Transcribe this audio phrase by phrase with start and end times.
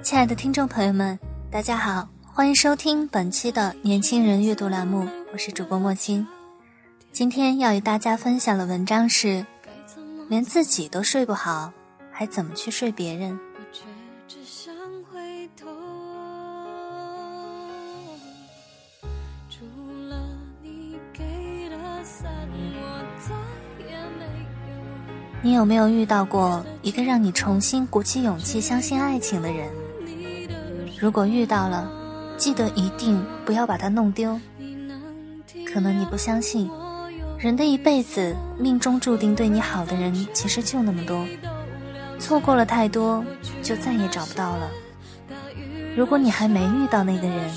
[0.00, 1.18] 亲爱的听众朋友们，
[1.50, 6.26] 大家好，欢迎收听本期的年轻人阅读栏目，我是主播莫青。
[7.12, 9.44] 今天要与大家分享的文章是：
[10.28, 11.72] 连自己都睡不好，
[12.12, 13.38] 还怎么去睡别人？
[25.40, 29.68] 你有没有遇到过一个让你重新鼓起勇气相信爱情的人？
[31.00, 31.88] 如果遇到了，
[32.36, 34.38] 记得一定不要把它弄丢。
[35.72, 36.68] 可能你不相信，
[37.38, 41.24] 人的一辈子命中注定对你好的人其实就那么多，
[42.18, 43.24] 错过了太多，
[43.62, 44.68] 就再也找不到了。
[45.96, 47.48] 如果你还没遇到那个人，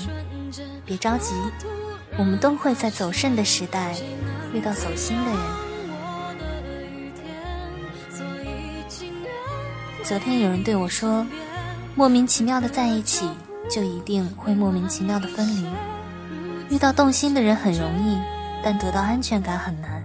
[0.86, 1.34] 别着急，
[2.16, 3.96] 我们都会在走肾的时代
[4.54, 5.40] 遇到走心的人。
[10.04, 11.26] 昨天有人对我说。
[11.94, 13.28] 莫名其妙的在一起，
[13.70, 15.66] 就一定会莫名其妙的分离。
[16.70, 18.18] 遇到动心的人很容易，
[18.64, 20.02] 但得到安全感很难。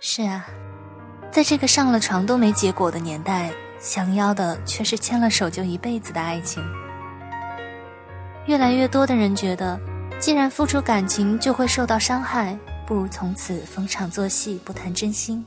[0.00, 0.44] 是啊，
[1.30, 6.62] 在这个上了床都没结果的年代，想要的却是牵了手就一辈子的爱情。
[8.46, 9.78] 越来越多的人觉得，
[10.18, 15.44] 既然付出感情就会受到伤害，不如从此逢场作戏，不谈真心。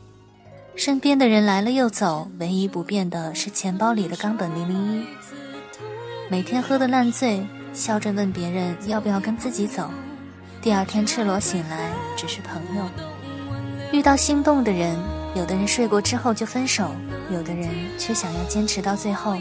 [0.76, 5.06] 身边的人来了又走，唯一不变的是钱包里的冈本零零一。
[6.30, 9.90] 每天喝得烂醉，笑着问别人要不要跟自己走。
[10.62, 12.84] 第二天赤裸醒来，只是朋友。
[13.94, 14.98] 遇到心动的人，
[15.34, 16.92] 有的人睡过之后就分手，
[17.32, 19.38] 有的人却想要坚持到最后。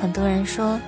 [0.00, 0.80] 很多人说，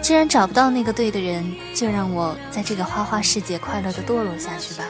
[0.00, 4.84] 既然找不到那个对的人，就让我在这个花花世界快乐的堕落下去吧。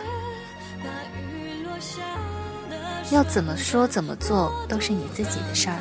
[3.13, 5.77] 要怎么说怎么做都是你自己的事儿，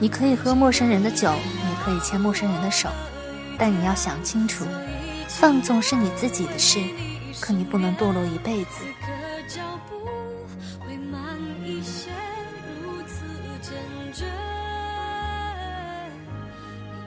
[0.00, 2.88] 你可以喝陌生人的酒，也可以牵陌生人的手，
[3.58, 4.64] 但你要想清楚，
[5.28, 6.80] 放纵是你自己的事，
[7.40, 8.84] 可你不能堕落一辈子。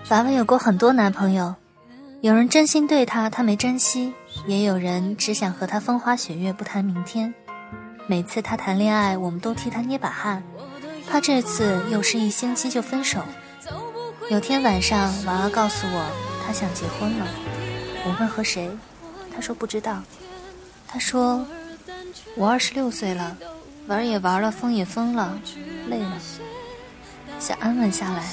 [0.09, 1.55] 娃娃有过很多男朋友，
[2.21, 4.13] 有人真心对他，他没珍惜；
[4.45, 7.33] 也有人只想和他风花雪月，不谈明天。
[8.09, 10.41] 每次他谈恋爱，我们都替他捏把汗，
[11.07, 13.23] 怕这次又是一星期就分手。
[14.31, 16.05] 有天晚上，娃娃告诉我，
[16.43, 17.27] 他想结婚了。
[18.03, 18.67] 我问和谁，
[19.31, 20.01] 他说不知道。
[20.87, 21.45] 他说，
[22.35, 23.37] 我二十六岁了，
[23.85, 25.39] 玩也玩了，疯也疯了，
[25.87, 26.17] 累了，
[27.39, 28.23] 想安稳下来。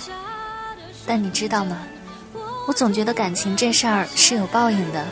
[1.06, 1.76] 但你知道吗？
[2.66, 5.04] 我总觉得感情这事儿是有报应的，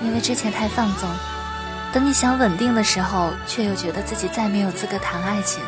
[0.00, 1.10] 因为之前太放纵。
[1.92, 5.62] 等你想稳定的时候，却又觉得自己再没有资格谈爱情。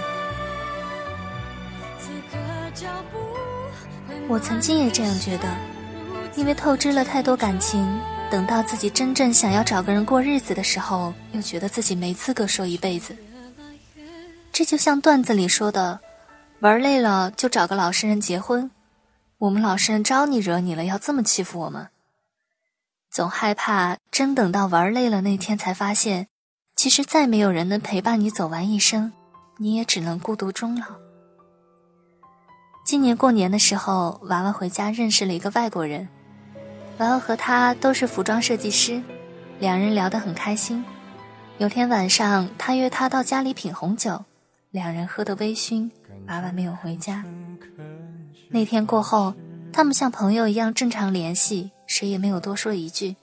[4.27, 5.47] 我曾经也这样觉得，
[6.35, 7.87] 因为透支了太多感情，
[8.31, 13.15] 等到自己真正想要找个人过日子的时候，又觉得自己没资格说一辈子。
[14.51, 16.01] 这就像段子里说的，
[16.61, 18.71] 玩累了就找个老实人结婚。
[19.37, 21.89] 我们老实人招你惹你了，要这么欺负我们？
[23.15, 26.27] 总害怕真等到玩累了那天，才发现，
[26.75, 29.13] 其实再没有人能陪伴你走完一生，
[29.57, 30.87] 你也只能孤独终老。
[32.85, 36.09] 今年过年的时候，娃娃回家认识了一个外国人，
[36.99, 39.01] 娃娃和他都是服装设计师，
[39.61, 40.85] 两人聊得很开心。
[41.59, 44.25] 有天晚上，他约他到家里品红酒，
[44.73, 45.89] 两人喝得微醺，
[46.27, 47.25] 娃娃没有回家。
[48.49, 49.33] 那天过后，
[49.73, 51.71] 他们像朋友一样正常联系。
[51.95, 53.15] 谁也没有多说一句。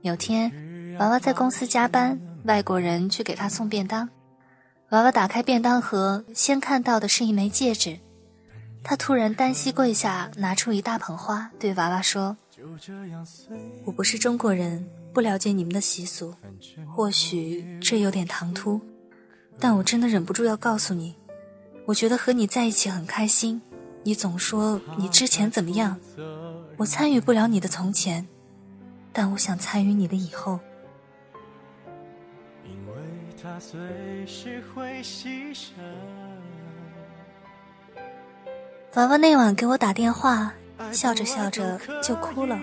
[0.00, 0.50] 有天，
[0.98, 4.08] 娃娃在公司加班，外国人去给他送便当。
[4.92, 7.98] 娃娃打开便当盒，先看到的是一枚戒指。
[8.82, 12.34] 他突然单膝跪下，拿出一大捧花，对娃娃说
[13.84, 16.34] ：“我不是中国人，不了解你们的习俗，
[16.88, 18.80] 或许这有点唐突。
[19.60, 21.14] 但我真的忍不住要告诉你，
[21.84, 23.60] 我觉得和你在一起很开心。
[24.02, 25.94] 你总说你之前怎么样，
[26.82, 28.26] 我参与不了你的从前，
[29.12, 30.58] 但我想参与你的以后。
[38.94, 40.52] 娃娃那晚给我打电话，
[40.90, 42.58] 笑着笑着就哭了。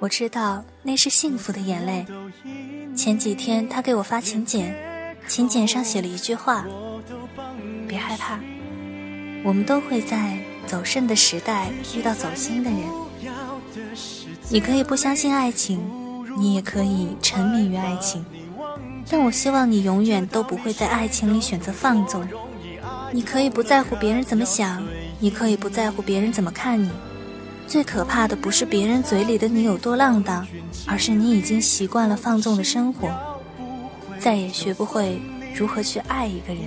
[0.00, 2.04] 我知道那是幸福的眼泪。
[2.96, 4.74] 前几天他给我发请柬，
[5.28, 6.66] 请柬上写了一句话
[7.86, 8.40] ：“别害怕，
[9.44, 12.80] 我们都会在走肾的时代遇到走心的人。
[14.48, 15.80] 你可以不相信爱情，
[16.36, 18.24] 你也可以沉迷于爱情，
[19.08, 22.26] 但我希望你永远都不会在爱情里选择放纵。
[23.12, 24.82] 你可以不在乎别人怎么想，
[25.20, 26.90] 你可以不在乎别人怎么看你。
[27.66, 30.46] 最可怕的不是别人嘴里的你有多浪荡。”
[30.84, 33.08] 而是你已经习惯了放纵的生活，
[34.18, 35.22] 再也学不会
[35.54, 36.64] 如何去爱一个人。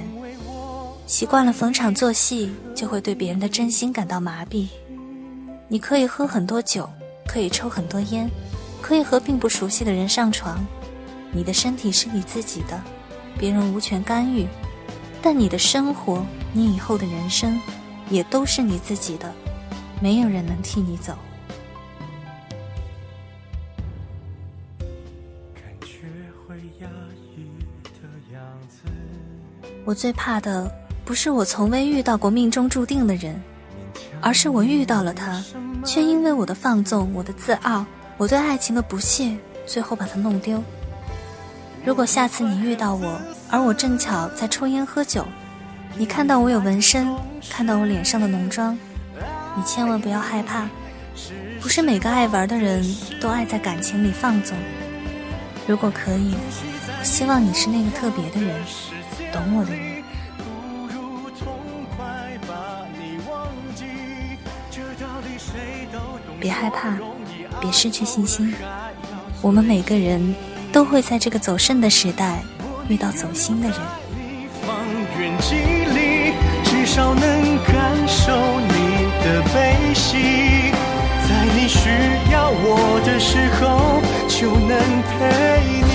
[1.06, 4.68] 习惯了逢场作戏，就会对别人的真心感到麻痹。
[5.68, 6.88] 你可以喝很多酒，
[7.28, 8.30] 可以抽很多烟，
[8.82, 10.64] 可以和并不熟悉的人上床。
[11.32, 12.80] 你的身体是你自己的，
[13.38, 14.48] 别人无权干预。
[15.22, 16.24] 但你的生活，
[16.54, 17.60] 你以后的人生，
[18.12, 19.34] 也都是你自己的，
[20.00, 21.18] 没有人能替你走。
[29.84, 30.72] 我最怕的
[31.04, 33.40] 不是我从未遇到过命中注定的人，
[34.22, 35.44] 而是我遇到了他，
[35.84, 37.86] 却因为我的放纵、我的自傲、
[38.18, 40.64] 我对爱情的不屑，最后把他弄丢。
[41.84, 43.20] 如果下次你遇到我，
[43.50, 45.26] 而我正巧在抽烟喝酒，
[45.98, 47.08] 你看到我有纹身，
[47.50, 48.78] 看到我脸上的浓妆，
[49.56, 50.68] 你千万不要害怕，
[51.62, 52.84] 不是每个爱玩的人
[53.22, 54.58] 都爱在感情里放纵。
[55.68, 56.36] 如果可以，
[57.00, 58.56] 我希望你是那个特别的人。
[59.32, 59.95] 懂我的人，
[66.46, 66.96] 别害怕，
[67.60, 68.54] 别失去信心。
[69.42, 70.36] 我们每个人
[70.72, 72.44] 都会在这个走肾的时代
[72.88, 73.76] 遇到走心的人。
[76.64, 78.32] 至少能感受
[78.62, 80.18] 你的悲喜，
[81.28, 81.90] 在你需
[82.32, 84.00] 要我的时候
[84.30, 84.78] 就能
[85.10, 85.18] 陪
[85.82, 85.95] 你。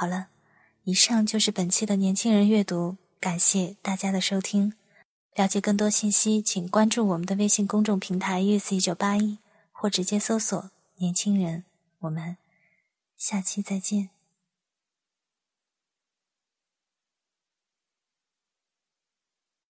[0.00, 0.28] 好了，
[0.84, 4.72] 以上就是本期的年轻人阅读，感谢大家的收听。
[5.34, 9.38] 了解更多信息，请关注我们的微信公众平台 us 一九八一”，
[9.72, 11.64] 或直接搜索“年轻人”。
[11.98, 12.36] 我们
[13.16, 14.10] 下期再见。